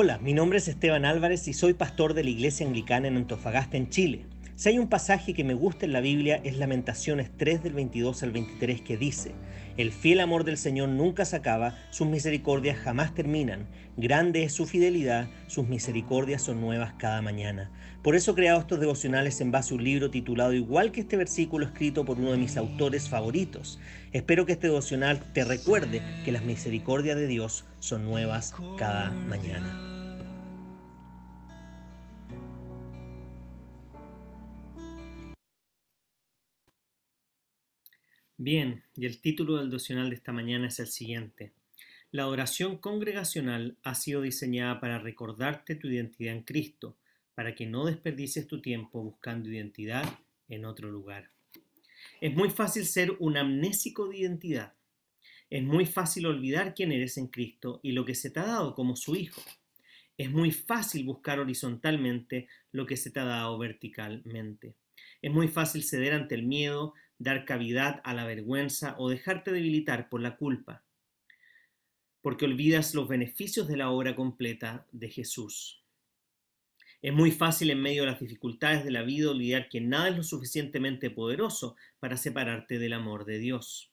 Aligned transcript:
Hola, 0.00 0.18
mi 0.18 0.32
nombre 0.32 0.58
es 0.58 0.68
Esteban 0.68 1.04
Álvarez 1.04 1.48
y 1.48 1.52
soy 1.52 1.74
pastor 1.74 2.14
de 2.14 2.22
la 2.22 2.30
Iglesia 2.30 2.64
Anglicana 2.64 3.08
en 3.08 3.16
Antofagasta, 3.16 3.76
en 3.76 3.90
Chile. 3.90 4.26
Si 4.58 4.70
hay 4.70 4.80
un 4.80 4.88
pasaje 4.88 5.34
que 5.34 5.44
me 5.44 5.54
gusta 5.54 5.86
en 5.86 5.92
la 5.92 6.00
Biblia 6.00 6.40
es 6.42 6.56
Lamentaciones 6.56 7.30
3 7.36 7.62
del 7.62 7.74
22 7.74 8.24
al 8.24 8.32
23 8.32 8.80
que 8.80 8.96
dice, 8.96 9.30
El 9.76 9.92
fiel 9.92 10.18
amor 10.18 10.42
del 10.42 10.58
Señor 10.58 10.88
nunca 10.88 11.24
se 11.24 11.36
acaba, 11.36 11.78
sus 11.90 12.08
misericordias 12.08 12.76
jamás 12.76 13.14
terminan, 13.14 13.68
grande 13.96 14.42
es 14.42 14.52
su 14.52 14.66
fidelidad, 14.66 15.28
sus 15.46 15.68
misericordias 15.68 16.42
son 16.42 16.60
nuevas 16.60 16.94
cada 16.98 17.22
mañana. 17.22 17.70
Por 18.02 18.16
eso 18.16 18.32
he 18.32 18.34
creado 18.34 18.58
estos 18.58 18.80
devocionales 18.80 19.40
en 19.40 19.52
base 19.52 19.72
a 19.72 19.76
un 19.76 19.84
libro 19.84 20.10
titulado 20.10 20.52
igual 20.52 20.90
que 20.90 21.02
este 21.02 21.16
versículo 21.16 21.64
escrito 21.64 22.04
por 22.04 22.18
uno 22.18 22.32
de 22.32 22.38
mis 22.38 22.56
autores 22.56 23.08
favoritos. 23.08 23.78
Espero 24.12 24.44
que 24.44 24.54
este 24.54 24.66
devocional 24.66 25.20
te 25.34 25.44
recuerde 25.44 26.02
que 26.24 26.32
las 26.32 26.42
misericordias 26.42 27.16
de 27.16 27.28
Dios 27.28 27.64
son 27.78 28.06
nuevas 28.06 28.56
cada 28.76 29.12
mañana. 29.12 29.97
Bien, 38.40 38.84
y 38.94 39.04
el 39.04 39.20
título 39.20 39.56
del 39.56 39.68
devocional 39.68 40.10
de 40.10 40.14
esta 40.14 40.32
mañana 40.32 40.68
es 40.68 40.78
el 40.78 40.86
siguiente. 40.86 41.50
La 42.12 42.28
oración 42.28 42.78
congregacional 42.78 43.76
ha 43.82 43.96
sido 43.96 44.22
diseñada 44.22 44.78
para 44.78 45.00
recordarte 45.00 45.74
tu 45.74 45.88
identidad 45.88 46.36
en 46.36 46.44
Cristo, 46.44 46.96
para 47.34 47.56
que 47.56 47.66
no 47.66 47.84
desperdicies 47.84 48.46
tu 48.46 48.62
tiempo 48.62 49.02
buscando 49.02 49.50
identidad 49.50 50.20
en 50.48 50.66
otro 50.66 50.88
lugar. 50.88 51.32
Es 52.20 52.32
muy 52.32 52.48
fácil 52.50 52.86
ser 52.86 53.16
un 53.18 53.36
amnésico 53.36 54.06
de 54.06 54.18
identidad. 54.18 54.72
Es 55.50 55.64
muy 55.64 55.84
fácil 55.84 56.26
olvidar 56.26 56.76
quién 56.76 56.92
eres 56.92 57.18
en 57.18 57.26
Cristo 57.26 57.80
y 57.82 57.90
lo 57.90 58.04
que 58.04 58.14
se 58.14 58.30
te 58.30 58.38
ha 58.38 58.46
dado 58.46 58.76
como 58.76 58.94
su 58.94 59.16
Hijo. 59.16 59.42
Es 60.16 60.30
muy 60.30 60.52
fácil 60.52 61.02
buscar 61.04 61.40
horizontalmente 61.40 62.46
lo 62.70 62.86
que 62.86 62.96
se 62.96 63.10
te 63.10 63.18
ha 63.18 63.24
dado 63.24 63.58
verticalmente. 63.58 64.76
Es 65.22 65.32
muy 65.32 65.48
fácil 65.48 65.82
ceder 65.82 66.12
ante 66.12 66.36
el 66.36 66.44
miedo, 66.44 66.94
dar 67.18 67.44
cavidad 67.44 68.00
a 68.04 68.14
la 68.14 68.24
vergüenza 68.24 68.94
o 68.98 69.08
dejarte 69.08 69.52
debilitar 69.52 70.08
por 70.08 70.20
la 70.20 70.36
culpa, 70.36 70.84
porque 72.20 72.44
olvidas 72.44 72.94
los 72.94 73.08
beneficios 73.08 73.68
de 73.68 73.76
la 73.76 73.90
obra 73.90 74.14
completa 74.14 74.86
de 74.92 75.10
Jesús. 75.10 75.82
Es 77.00 77.12
muy 77.12 77.30
fácil 77.30 77.70
en 77.70 77.80
medio 77.80 78.02
de 78.02 78.10
las 78.10 78.20
dificultades 78.20 78.84
de 78.84 78.90
la 78.90 79.02
vida 79.02 79.30
olvidar 79.30 79.68
que 79.68 79.80
nada 79.80 80.08
es 80.08 80.16
lo 80.16 80.24
suficientemente 80.24 81.10
poderoso 81.10 81.76
para 82.00 82.16
separarte 82.16 82.78
del 82.78 82.92
amor 82.92 83.24
de 83.24 83.38
Dios. 83.38 83.92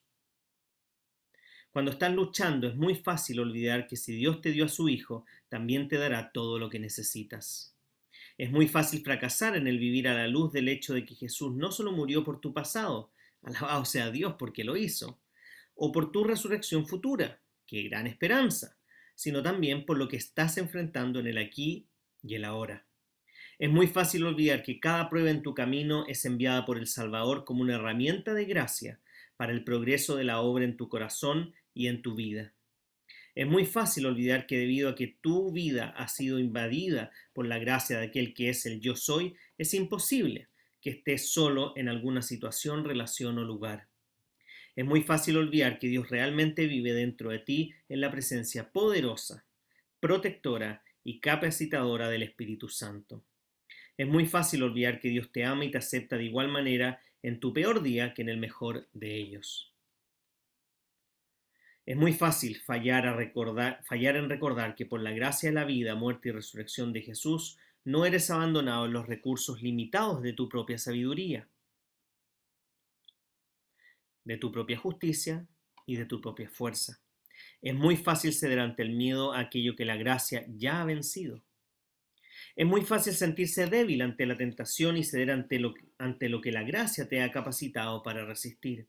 Cuando 1.70 1.92
estás 1.92 2.12
luchando 2.14 2.68
es 2.68 2.74
muy 2.74 2.94
fácil 2.94 3.38
olvidar 3.38 3.86
que 3.86 3.96
si 3.96 4.12
Dios 4.12 4.40
te 4.40 4.50
dio 4.50 4.64
a 4.64 4.68
su 4.68 4.88
Hijo, 4.88 5.24
también 5.48 5.88
te 5.88 5.98
dará 5.98 6.32
todo 6.32 6.58
lo 6.58 6.68
que 6.68 6.80
necesitas. 6.80 7.76
Es 8.38 8.50
muy 8.50 8.66
fácil 8.66 9.02
fracasar 9.02 9.56
en 9.56 9.66
el 9.66 9.78
vivir 9.78 10.08
a 10.08 10.14
la 10.14 10.26
luz 10.26 10.52
del 10.52 10.68
hecho 10.68 10.94
de 10.94 11.04
que 11.04 11.14
Jesús 11.14 11.54
no 11.54 11.70
solo 11.70 11.92
murió 11.92 12.24
por 12.24 12.40
tu 12.40 12.52
pasado, 12.52 13.10
alabado 13.46 13.84
sea 13.86 14.10
Dios 14.10 14.34
porque 14.38 14.64
lo 14.64 14.76
hizo, 14.76 15.20
o 15.74 15.92
por 15.92 16.12
tu 16.12 16.24
resurrección 16.24 16.86
futura, 16.86 17.40
qué 17.66 17.82
gran 17.84 18.06
esperanza, 18.06 18.76
sino 19.14 19.42
también 19.42 19.86
por 19.86 19.96
lo 19.96 20.08
que 20.08 20.16
estás 20.16 20.58
enfrentando 20.58 21.20
en 21.20 21.28
el 21.28 21.38
aquí 21.38 21.88
y 22.22 22.34
el 22.34 22.44
ahora. 22.44 22.86
Es 23.58 23.70
muy 23.70 23.86
fácil 23.86 24.24
olvidar 24.24 24.62
que 24.62 24.80
cada 24.80 25.08
prueba 25.08 25.30
en 25.30 25.42
tu 25.42 25.54
camino 25.54 26.04
es 26.06 26.26
enviada 26.26 26.66
por 26.66 26.76
el 26.76 26.86
Salvador 26.86 27.44
como 27.44 27.62
una 27.62 27.76
herramienta 27.76 28.34
de 28.34 28.44
gracia 28.44 29.00
para 29.38 29.52
el 29.52 29.64
progreso 29.64 30.16
de 30.16 30.24
la 30.24 30.40
obra 30.40 30.64
en 30.64 30.76
tu 30.76 30.90
corazón 30.90 31.54
y 31.72 31.86
en 31.86 32.02
tu 32.02 32.14
vida. 32.14 32.52
Es 33.34 33.46
muy 33.46 33.64
fácil 33.64 34.06
olvidar 34.06 34.46
que 34.46 34.58
debido 34.58 34.90
a 34.90 34.94
que 34.94 35.18
tu 35.20 35.52
vida 35.52 35.94
ha 35.96 36.08
sido 36.08 36.38
invadida 36.38 37.10
por 37.32 37.46
la 37.46 37.58
gracia 37.58 37.98
de 37.98 38.06
aquel 38.06 38.34
que 38.34 38.50
es 38.50 38.66
el 38.66 38.80
yo 38.80 38.96
soy, 38.96 39.36
es 39.56 39.72
imposible 39.72 40.48
que 40.86 40.90
estés 40.90 41.32
solo 41.32 41.72
en 41.74 41.88
alguna 41.88 42.22
situación, 42.22 42.84
relación 42.84 43.40
o 43.40 43.44
lugar. 43.44 43.88
Es 44.76 44.84
muy 44.84 45.02
fácil 45.02 45.36
olvidar 45.36 45.80
que 45.80 45.88
Dios 45.88 46.08
realmente 46.10 46.68
vive 46.68 46.92
dentro 46.92 47.30
de 47.30 47.40
ti 47.40 47.74
en 47.88 48.00
la 48.00 48.08
presencia 48.08 48.70
poderosa, 48.70 49.44
protectora 49.98 50.84
y 51.02 51.18
capacitadora 51.18 52.08
del 52.08 52.22
Espíritu 52.22 52.68
Santo. 52.68 53.24
Es 53.96 54.06
muy 54.06 54.26
fácil 54.26 54.62
olvidar 54.62 55.00
que 55.00 55.08
Dios 55.08 55.32
te 55.32 55.42
ama 55.42 55.64
y 55.64 55.72
te 55.72 55.78
acepta 55.78 56.18
de 56.18 56.22
igual 56.26 56.46
manera 56.46 57.02
en 57.20 57.40
tu 57.40 57.52
peor 57.52 57.82
día 57.82 58.14
que 58.14 58.22
en 58.22 58.28
el 58.28 58.38
mejor 58.38 58.86
de 58.92 59.16
ellos. 59.16 59.74
Es 61.84 61.96
muy 61.96 62.12
fácil 62.12 62.60
fallar, 62.60 63.32
fallar 63.82 64.16
en 64.16 64.28
recordar 64.28 64.76
que 64.76 64.86
por 64.86 65.00
la 65.00 65.10
gracia 65.10 65.48
de 65.48 65.54
la 65.56 65.64
vida, 65.64 65.96
muerte 65.96 66.28
y 66.28 66.32
resurrección 66.32 66.92
de 66.92 67.02
Jesús, 67.02 67.58
no 67.86 68.04
eres 68.04 68.30
abandonado 68.30 68.86
en 68.86 68.92
los 68.92 69.06
recursos 69.06 69.62
limitados 69.62 70.20
de 70.20 70.32
tu 70.32 70.48
propia 70.48 70.76
sabiduría, 70.76 71.48
de 74.24 74.36
tu 74.38 74.50
propia 74.50 74.76
justicia 74.76 75.46
y 75.86 75.94
de 75.94 76.04
tu 76.04 76.20
propia 76.20 76.50
fuerza. 76.50 77.00
Es 77.62 77.76
muy 77.76 77.96
fácil 77.96 78.32
ceder 78.32 78.58
ante 78.58 78.82
el 78.82 78.90
miedo 78.90 79.32
a 79.32 79.38
aquello 79.38 79.76
que 79.76 79.84
la 79.84 79.96
gracia 79.96 80.44
ya 80.48 80.80
ha 80.80 80.84
vencido. 80.84 81.44
Es 82.56 82.66
muy 82.66 82.82
fácil 82.82 83.14
sentirse 83.14 83.68
débil 83.68 84.02
ante 84.02 84.26
la 84.26 84.36
tentación 84.36 84.96
y 84.96 85.04
ceder 85.04 85.30
ante 85.30 85.60
lo, 85.60 85.72
ante 85.96 86.28
lo 86.28 86.40
que 86.40 86.50
la 86.50 86.64
gracia 86.64 87.08
te 87.08 87.22
ha 87.22 87.30
capacitado 87.30 88.02
para 88.02 88.24
resistir. 88.24 88.88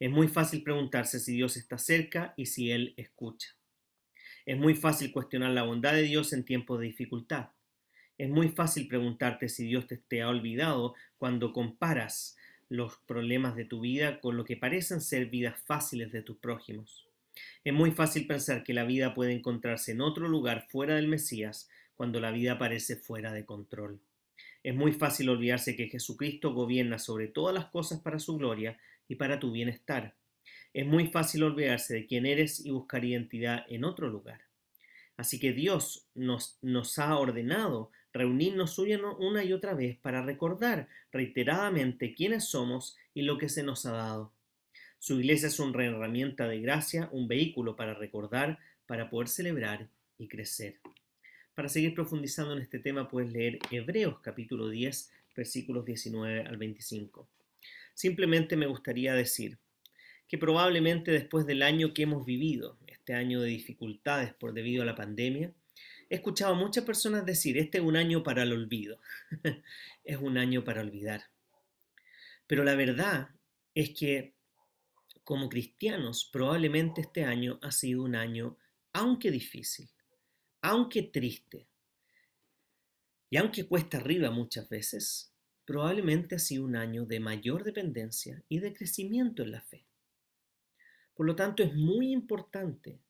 Es 0.00 0.10
muy 0.10 0.28
fácil 0.28 0.62
preguntarse 0.62 1.20
si 1.20 1.34
Dios 1.34 1.58
está 1.58 1.76
cerca 1.76 2.32
y 2.38 2.46
si 2.46 2.70
Él 2.70 2.94
escucha. 2.96 3.58
Es 4.46 4.56
muy 4.56 4.74
fácil 4.74 5.12
cuestionar 5.12 5.50
la 5.50 5.64
bondad 5.64 5.92
de 5.92 6.02
Dios 6.02 6.32
en 6.32 6.46
tiempos 6.46 6.80
de 6.80 6.86
dificultad. 6.86 7.50
Es 8.18 8.30
muy 8.30 8.48
fácil 8.48 8.88
preguntarte 8.88 9.48
si 9.48 9.66
Dios 9.66 9.86
te, 10.08 10.22
ha 10.22 10.28
olvidado 10.28 10.94
cuando 11.18 11.52
comparas 11.52 12.36
los 12.68 12.96
problemas 13.06 13.56
de 13.56 13.66
tu 13.66 13.80
vida 13.80 14.20
con 14.20 14.36
lo 14.36 14.44
que 14.44 14.56
parecen 14.56 15.00
ser 15.00 15.26
vidas 15.26 15.60
fáciles 15.66 16.12
de 16.12 16.22
tus 16.22 16.38
prójimos. 16.38 17.06
Es 17.62 17.74
muy 17.74 17.90
fácil 17.90 18.26
pensar 18.26 18.64
que 18.64 18.72
la 18.72 18.84
vida 18.84 19.14
puede 19.14 19.32
encontrarse 19.32 19.92
en 19.92 20.00
otro 20.00 20.28
lugar 20.28 20.66
fuera 20.70 20.96
del 20.96 21.08
Mesías 21.08 21.68
cuando 21.94 22.18
la 22.18 22.30
vida 22.30 22.58
parece 22.58 22.96
fuera 22.96 23.32
de 23.32 23.44
control. 23.44 24.00
Es 24.62 24.74
muy 24.74 24.92
fácil 24.92 25.28
olvidarse 25.28 25.76
que 25.76 25.88
Jesucristo 25.88 26.54
gobierna 26.54 26.98
sobre 26.98 27.28
todas 27.28 27.54
las 27.54 27.66
cosas 27.66 28.00
para 28.00 28.18
su 28.18 28.36
gloria 28.38 28.78
y 29.08 29.16
para 29.16 29.38
tu 29.38 29.52
bienestar. 29.52 30.14
Es 30.72 30.86
muy 30.86 31.08
fácil 31.08 31.42
olvidarse 31.42 31.94
de 31.94 32.06
quién 32.06 32.24
eres 32.24 32.64
y 32.64 32.70
buscar 32.70 33.04
identidad 33.04 33.64
en 33.68 33.84
otro 33.84 34.08
lugar. 34.08 34.40
Así 35.16 35.38
que 35.38 35.52
Dios 35.52 36.06
nos, 36.14 36.58
nos 36.62 36.98
ha 36.98 37.16
ordenado 37.16 37.90
reunirnos 38.16 38.78
una 38.78 39.44
y 39.44 39.52
otra 39.52 39.74
vez 39.74 39.96
para 39.98 40.22
recordar 40.22 40.88
reiteradamente 41.12 42.14
quiénes 42.14 42.44
somos 42.44 42.96
y 43.14 43.22
lo 43.22 43.38
que 43.38 43.48
se 43.48 43.62
nos 43.62 43.86
ha 43.86 43.92
dado. 43.92 44.32
Su 44.98 45.20
iglesia 45.20 45.48
es 45.48 45.58
una 45.60 45.84
herramienta 45.84 46.48
de 46.48 46.60
gracia, 46.60 47.08
un 47.12 47.28
vehículo 47.28 47.76
para 47.76 47.94
recordar, 47.94 48.58
para 48.86 49.10
poder 49.10 49.28
celebrar 49.28 49.88
y 50.18 50.28
crecer. 50.28 50.80
Para 51.54 51.68
seguir 51.68 51.94
profundizando 51.94 52.54
en 52.54 52.62
este 52.62 52.78
tema 52.78 53.08
puedes 53.08 53.32
leer 53.32 53.58
Hebreos 53.70 54.20
capítulo 54.20 54.68
10 54.68 55.10
versículos 55.36 55.84
19 55.84 56.42
al 56.42 56.56
25. 56.56 57.28
Simplemente 57.94 58.56
me 58.56 58.66
gustaría 58.66 59.14
decir 59.14 59.58
que 60.28 60.38
probablemente 60.38 61.12
después 61.12 61.46
del 61.46 61.62
año 61.62 61.94
que 61.94 62.02
hemos 62.02 62.26
vivido, 62.26 62.78
este 62.86 63.14
año 63.14 63.40
de 63.40 63.48
dificultades 63.48 64.34
por 64.34 64.54
debido 64.54 64.82
a 64.82 64.86
la 64.86 64.96
pandemia, 64.96 65.52
he 66.08 66.16
escuchado 66.16 66.54
a 66.54 66.58
muchas 66.58 66.84
personas 66.84 67.24
decir, 67.24 67.58
este 67.58 67.78
es 67.78 67.84
un 67.84 67.96
año 67.96 68.22
para 68.22 68.42
el 68.42 68.52
olvido, 68.52 69.00
es 70.04 70.16
un 70.18 70.38
año 70.38 70.64
para 70.64 70.82
olvidar. 70.82 71.24
Pero 72.46 72.64
la 72.64 72.74
verdad 72.74 73.30
es 73.74 73.90
que 73.90 74.34
como 75.24 75.48
cristianos 75.48 76.28
probablemente 76.32 77.00
este 77.00 77.24
año 77.24 77.58
ha 77.62 77.72
sido 77.72 78.04
un 78.04 78.14
año, 78.14 78.56
aunque 78.92 79.30
difícil, 79.30 79.90
aunque 80.60 81.02
triste, 81.02 81.66
y 83.28 83.38
aunque 83.38 83.66
cuesta 83.66 83.98
arriba 83.98 84.30
muchas 84.30 84.68
veces, 84.68 85.32
probablemente 85.64 86.36
ha 86.36 86.38
sido 86.38 86.64
un 86.64 86.76
año 86.76 87.04
de 87.04 87.18
mayor 87.18 87.64
dependencia 87.64 88.42
y 88.48 88.60
de 88.60 88.72
crecimiento 88.72 89.42
en 89.42 89.50
la 89.50 89.60
fe. 89.60 89.84
Por 91.14 91.26
lo 91.26 91.34
tanto, 91.34 91.62
es 91.62 91.74
muy 91.74 92.12
importante 92.12 93.00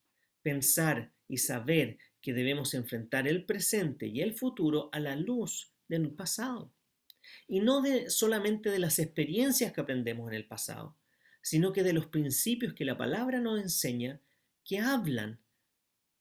pensar 0.42 1.12
y 1.28 1.38
saber 1.38 1.98
que 2.20 2.32
debemos 2.32 2.74
enfrentar 2.74 3.28
el 3.28 3.44
presente 3.44 4.06
y 4.06 4.20
el 4.20 4.34
futuro 4.34 4.88
a 4.92 5.00
la 5.00 5.16
luz 5.16 5.72
del 5.88 6.10
pasado. 6.10 6.72
Y 7.48 7.60
no 7.60 7.82
de, 7.82 8.10
solamente 8.10 8.70
de 8.70 8.78
las 8.78 8.98
experiencias 8.98 9.72
que 9.72 9.80
aprendemos 9.80 10.28
en 10.28 10.34
el 10.34 10.46
pasado, 10.46 10.96
sino 11.42 11.72
que 11.72 11.82
de 11.82 11.92
los 11.92 12.06
principios 12.06 12.74
que 12.74 12.84
la 12.84 12.98
palabra 12.98 13.40
nos 13.40 13.60
enseña 13.60 14.20
que 14.64 14.80
hablan 14.80 15.38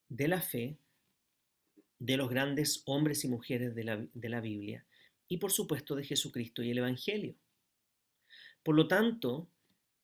de 0.10 0.28
la 0.28 0.42
fe 0.42 0.78
de 2.00 2.18
los 2.18 2.30
grandes 2.30 2.84
hombres 2.86 3.24
y 3.24 3.28
mujeres 3.28 3.74
de 3.74 3.84
la, 3.84 4.06
de 4.14 4.30
la 4.30 4.42
Biblia 4.42 4.86
y 5.28 5.38
por 5.38 5.52
supuesto 5.52 5.96
de 5.96 6.04
Jesucristo 6.04 6.62
y 6.62 6.72
el 6.72 6.78
Evangelio. 6.78 7.36
Por 8.64 8.76
lo 8.76 8.88
tanto, 8.88 9.50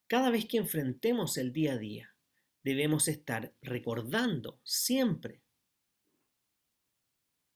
cada 0.07 0.29
vez 0.29 0.45
que 0.45 0.57
enfrentemos 0.57 1.37
el 1.37 1.53
día 1.53 1.73
a 1.73 1.77
día, 1.77 2.15
debemos 2.63 3.07
estar 3.07 3.53
recordando 3.61 4.59
siempre 4.63 5.41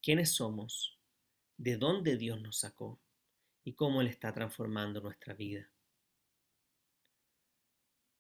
quiénes 0.02 0.34
somos, 0.34 1.00
de 1.58 1.78
dónde 1.78 2.18
Dios 2.18 2.42
nos 2.42 2.60
sacó 2.60 3.00
y 3.64 3.74
cómo 3.74 4.02
Él 4.02 4.08
está 4.08 4.34
transformando 4.34 5.02
nuestra 5.02 5.34
vida. 5.34 5.70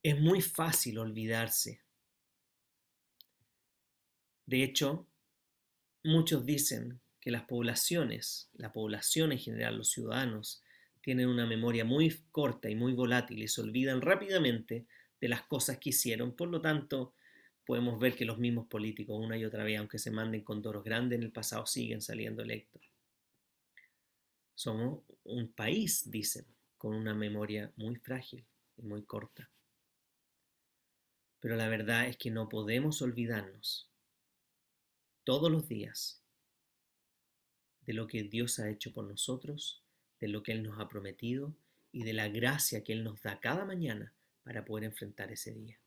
Es 0.01 0.19
muy 0.19 0.41
fácil 0.41 0.99
olvidarse. 0.99 1.81
De 4.45 4.63
hecho, 4.63 5.07
muchos 6.03 6.45
dicen 6.45 7.01
que 7.19 7.31
las 7.31 7.43
poblaciones, 7.43 8.49
la 8.53 8.71
población 8.71 9.31
en 9.31 9.39
general, 9.39 9.77
los 9.77 9.89
ciudadanos, 9.89 10.63
tienen 11.01 11.27
una 11.27 11.45
memoria 11.45 11.85
muy 11.85 12.15
corta 12.31 12.69
y 12.69 12.75
muy 12.75 12.93
volátil 12.93 13.41
y 13.43 13.47
se 13.47 13.61
olvidan 13.61 14.01
rápidamente 14.01 14.87
de 15.25 15.29
las 15.29 15.41
cosas 15.41 15.79
que 15.79 15.89
hicieron. 15.89 16.35
Por 16.35 16.49
lo 16.49 16.61
tanto, 16.61 17.15
podemos 17.65 17.99
ver 17.99 18.15
que 18.15 18.25
los 18.25 18.37
mismos 18.37 18.67
políticos 18.67 19.19
una 19.19 19.35
y 19.35 19.43
otra 19.43 19.63
vez, 19.63 19.79
aunque 19.79 19.97
se 19.97 20.11
manden 20.11 20.43
con 20.43 20.61
toros 20.61 20.83
grandes 20.83 21.17
en 21.17 21.23
el 21.23 21.31
pasado, 21.31 21.65
siguen 21.65 21.99
saliendo 21.99 22.43
electos. 22.43 22.83
Somos 24.53 25.03
un 25.23 25.51
país, 25.51 26.11
dicen, 26.11 26.45
con 26.77 26.93
una 26.93 27.15
memoria 27.15 27.73
muy 27.75 27.95
frágil 27.95 28.45
y 28.77 28.83
muy 28.83 29.03
corta. 29.03 29.49
Pero 31.39 31.55
la 31.55 31.69
verdad 31.69 32.07
es 32.07 32.17
que 32.17 32.29
no 32.29 32.47
podemos 32.47 33.01
olvidarnos 33.01 33.89
todos 35.23 35.51
los 35.51 35.67
días 35.67 36.21
de 37.81 37.93
lo 37.93 38.05
que 38.05 38.21
Dios 38.21 38.59
ha 38.59 38.69
hecho 38.69 38.93
por 38.93 39.05
nosotros, 39.05 39.81
de 40.19 40.27
lo 40.27 40.43
que 40.43 40.51
Él 40.51 40.61
nos 40.61 40.79
ha 40.79 40.87
prometido 40.87 41.55
y 41.91 42.03
de 42.03 42.13
la 42.13 42.29
gracia 42.29 42.83
que 42.83 42.93
Él 42.93 43.03
nos 43.03 43.23
da 43.23 43.39
cada 43.39 43.65
mañana 43.65 44.14
para 44.45 44.63
poder 44.63 44.85
enfrentar 44.85 45.31
ese 45.31 45.51
día. 45.51 45.77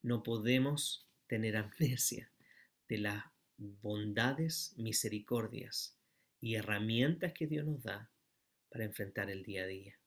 No 0.00 0.22
podemos 0.22 1.06
tener 1.26 1.56
amnesia 1.56 2.30
de 2.88 2.98
las 2.98 3.24
bondades, 3.56 4.72
misericordias 4.76 5.98
y 6.40 6.54
herramientas 6.54 7.32
que 7.34 7.48
Dios 7.48 7.66
nos 7.66 7.82
da 7.82 8.10
para 8.70 8.84
enfrentar 8.84 9.28
el 9.28 9.42
día 9.42 9.64
a 9.64 9.66
día. 9.66 9.98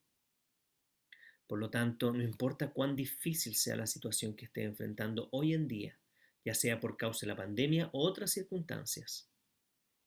Por 1.46 1.58
lo 1.58 1.68
tanto, 1.68 2.12
no 2.12 2.22
importa 2.22 2.70
cuán 2.72 2.96
difícil 2.96 3.54
sea 3.54 3.76
la 3.76 3.86
situación 3.86 4.34
que 4.34 4.46
esté 4.46 4.62
enfrentando 4.62 5.28
hoy 5.32 5.52
en 5.52 5.68
día, 5.68 5.98
ya 6.46 6.54
sea 6.54 6.80
por 6.80 6.96
causa 6.96 7.26
de 7.26 7.32
la 7.32 7.36
pandemia 7.36 7.90
o 7.92 8.00
otras 8.08 8.32
circunstancias, 8.32 9.28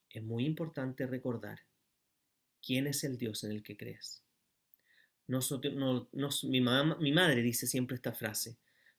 es 0.10 0.24
muy 0.24 0.46
importante 0.46 1.06
recordar 1.06 1.60
quién 2.66 2.88
es 2.88 3.04
el 3.04 3.20
Dios 3.20 3.44
en 3.44 3.52
el 3.52 3.62
que 3.62 3.78
crees. 3.78 4.25
No, 5.28 5.40
mi, 6.44 6.62
mi 6.62 7.12
madre 7.12 7.42
dice 7.42 7.68
siempre 7.68 7.96
esta 7.96 8.14
frase, 8.14 8.58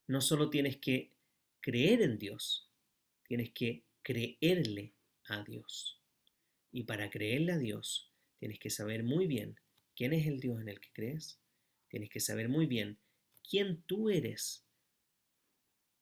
no 0.08 0.20
solo 0.20 0.50
tienes 0.50 0.76
que 0.78 1.12
creer 1.60 2.02
en 2.02 2.18
Dios, 2.18 2.68
tienes 3.26 3.50
que 3.50 3.84
creerle 4.02 4.92
a 5.24 5.42
Dios. 5.42 6.00
Y 6.72 6.84
para 6.84 7.10
creerle 7.10 7.52
a 7.52 7.58
Dios, 7.58 8.12
tienes 8.38 8.58
que 8.58 8.70
saber 8.70 9.02
muy 9.02 9.26
bien 9.26 9.58
quién 9.96 10.12
es 10.12 10.26
el 10.26 10.40
Dios 10.40 10.60
en 10.60 10.68
el 10.68 10.80
que 10.80 10.90
crees, 10.92 11.40
tienes 11.88 12.10
que 12.10 12.20
saber 12.20 12.48
muy 12.48 12.66
bien 12.66 12.98
quién 13.48 13.82
tú 13.82 14.10
eres, 14.10 14.64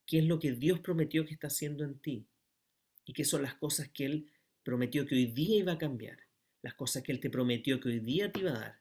qué 0.06 0.18
es 0.18 0.24
lo 0.24 0.38
que 0.38 0.52
Dios 0.52 0.80
prometió 0.80 1.24
que 1.24 1.34
está 1.34 1.46
haciendo 1.46 1.84
en 1.84 1.98
ti 1.98 2.26
y 3.04 3.12
qué 3.12 3.24
son 3.24 3.42
las 3.42 3.54
cosas 3.54 3.88
que 3.88 4.06
Él 4.06 4.30
prometió 4.62 5.06
que 5.06 5.14
hoy 5.14 5.26
día 5.26 5.58
iba 5.58 5.72
a 5.72 5.78
cambiar, 5.78 6.18
las 6.62 6.74
cosas 6.74 7.02
que 7.02 7.12
Él 7.12 7.20
te 7.20 7.30
prometió 7.30 7.80
que 7.80 7.88
hoy 7.88 8.00
día 8.00 8.32
te 8.32 8.40
iba 8.40 8.50
a 8.50 8.58
dar, 8.58 8.80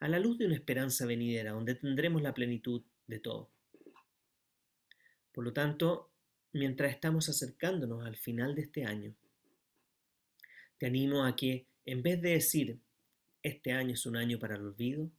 a 0.00 0.08
la 0.08 0.18
luz 0.18 0.38
de 0.38 0.46
una 0.46 0.54
esperanza 0.54 1.06
venidera 1.06 1.52
donde 1.52 1.74
tendremos 1.74 2.22
la 2.22 2.34
plenitud 2.34 2.82
de 3.06 3.20
todo. 3.20 3.50
Por 5.32 5.44
lo 5.44 5.52
tanto, 5.52 6.10
mientras 6.52 6.92
estamos 6.92 7.28
acercándonos 7.28 8.04
al 8.04 8.16
final 8.16 8.54
de 8.54 8.62
este 8.62 8.84
año, 8.84 9.14
te 10.78 10.86
animo 10.86 11.24
a 11.24 11.36
que 11.36 11.66
en 11.84 12.02
vez 12.02 12.20
de 12.20 12.30
decir, 12.30 12.78
este 13.42 13.72
año 13.72 13.92
es 13.92 14.06
un 14.06 14.16
año 14.16 14.38
para 14.38 14.56
el 14.56 14.62
olvido, 14.62 15.10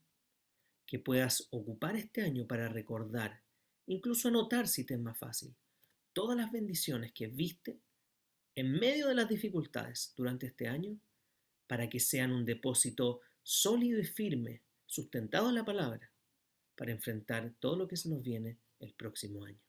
que 0.85 0.99
puedas 0.99 1.47
ocupar 1.51 1.95
este 1.95 2.21
año 2.23 2.45
para 2.47 2.67
recordar, 2.67 3.41
incluso 3.87 4.27
anotar 4.27 4.67
si 4.67 4.83
te 4.83 4.95
es 4.95 4.99
más 4.99 5.17
fácil, 5.17 5.55
todas 6.13 6.35
las 6.35 6.51
bendiciones 6.51 7.13
que 7.13 7.27
viste 7.27 7.79
en 8.55 8.71
medio 8.73 9.07
de 9.07 9.15
las 9.15 9.29
dificultades 9.29 10.13
durante 10.17 10.47
este 10.47 10.67
año, 10.67 10.97
para 11.67 11.87
que 11.87 11.99
sean 11.99 12.31
un 12.31 12.45
depósito 12.45 13.21
sólido 13.43 13.99
y 13.99 14.03
firme, 14.03 14.61
sustentado 14.91 15.47
en 15.47 15.55
la 15.55 15.63
palabra, 15.63 16.11
para 16.75 16.91
enfrentar 16.91 17.53
todo 17.59 17.77
lo 17.77 17.87
que 17.87 17.95
se 17.95 18.09
nos 18.09 18.21
viene 18.21 18.57
el 18.79 18.93
próximo 18.93 19.45
año. 19.45 19.61